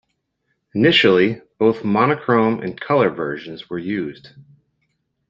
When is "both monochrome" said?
1.59-2.59